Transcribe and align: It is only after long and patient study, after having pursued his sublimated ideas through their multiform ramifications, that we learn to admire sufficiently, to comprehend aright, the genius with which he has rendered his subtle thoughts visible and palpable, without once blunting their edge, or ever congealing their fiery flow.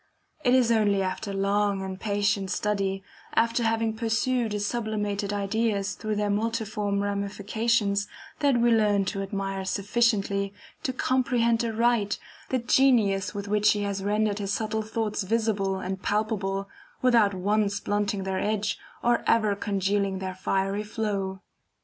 It 0.43 0.55
is 0.55 0.71
only 0.71 1.03
after 1.03 1.31
long 1.31 1.83
and 1.83 1.99
patient 1.99 2.49
study, 2.49 3.03
after 3.35 3.61
having 3.61 3.95
pursued 3.95 4.51
his 4.51 4.65
sublimated 4.65 5.31
ideas 5.31 5.93
through 5.93 6.15
their 6.15 6.31
multiform 6.31 7.01
ramifications, 7.03 8.07
that 8.39 8.59
we 8.59 8.71
learn 8.71 9.05
to 9.05 9.21
admire 9.21 9.63
sufficiently, 9.63 10.55
to 10.81 10.91
comprehend 10.91 11.63
aright, 11.63 12.17
the 12.49 12.57
genius 12.57 13.35
with 13.35 13.47
which 13.47 13.73
he 13.73 13.83
has 13.83 14.03
rendered 14.03 14.39
his 14.39 14.51
subtle 14.51 14.81
thoughts 14.81 15.21
visible 15.21 15.75
and 15.79 16.01
palpable, 16.01 16.67
without 17.03 17.35
once 17.35 17.79
blunting 17.79 18.23
their 18.23 18.39
edge, 18.39 18.79
or 19.03 19.23
ever 19.27 19.55
congealing 19.55 20.17
their 20.17 20.33
fiery 20.33 20.81
flow. 20.81 21.41